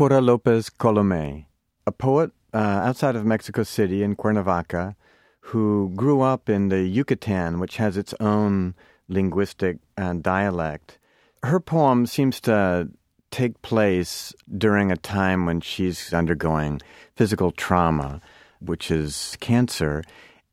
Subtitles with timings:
[0.00, 1.44] Pura Lopez Colome,
[1.86, 4.96] a poet uh, outside of Mexico City in Cuernavaca
[5.40, 8.74] who grew up in the Yucatan, which has its own
[9.08, 10.96] linguistic uh, dialect.
[11.42, 12.88] Her poem seems to
[13.30, 16.80] take place during a time when she's undergoing
[17.14, 18.22] physical trauma,
[18.58, 20.02] which is cancer.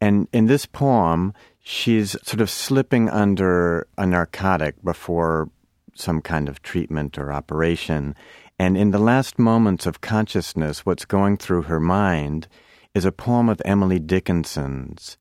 [0.01, 1.33] And in this poem,
[1.63, 5.49] she's sort of slipping under a narcotic before
[5.95, 8.13] some kind of treatment or operation.
[8.59, 12.47] And in the last moments of consciousness, what's going through her mind
[12.95, 15.17] is a poem of Emily Dickinson's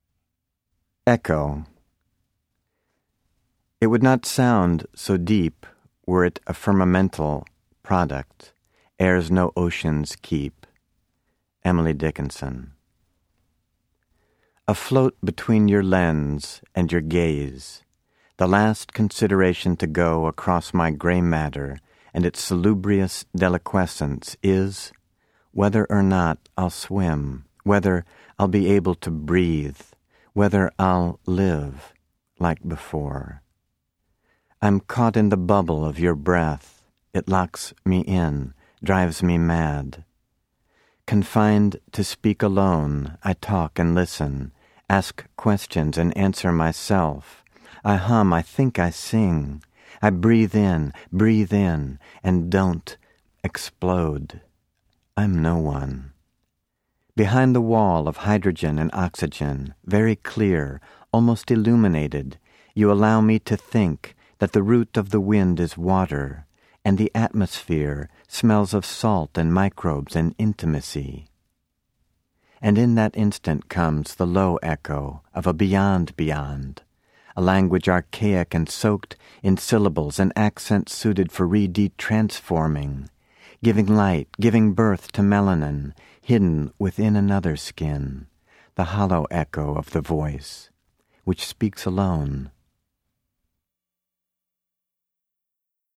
[1.06, 1.64] Echo.
[3.80, 5.66] It would not sound so deep
[6.06, 7.44] were it a firmamental
[7.82, 8.52] product,
[8.98, 10.66] airs no oceans keep.
[11.64, 12.72] Emily Dickinson.
[14.68, 17.82] Afloat between your lens and your gaze,
[18.36, 21.78] the last consideration to go across my gray matter
[22.16, 24.90] and its salubrious deliquescence is
[25.52, 28.06] whether or not I'll swim, whether
[28.38, 29.82] I'll be able to breathe,
[30.32, 31.92] whether I'll live
[32.38, 33.42] like before.
[34.62, 36.82] I'm caught in the bubble of your breath.
[37.12, 40.02] It locks me in, drives me mad.
[41.06, 44.52] Confined to speak alone, I talk and listen,
[44.88, 47.44] ask questions and answer myself.
[47.84, 49.62] I hum, I think I sing.
[50.02, 52.96] I breathe in, breathe in, and don't
[53.42, 54.40] explode.
[55.16, 56.12] I'm no one.
[57.14, 60.80] Behind the wall of hydrogen and oxygen, very clear,
[61.12, 62.38] almost illuminated,
[62.74, 66.46] you allow me to think that the root of the wind is water,
[66.84, 71.28] and the atmosphere smells of salt and microbes and intimacy.
[72.60, 76.82] And in that instant comes the low echo of a beyond beyond,
[77.36, 83.10] a language archaic and soaked in syllables and accents suited for re-transforming,
[83.62, 88.26] giving light, giving birth to melanin, hidden within another skin,
[88.74, 90.70] the hollow echo of the voice,
[91.24, 92.50] which speaks alone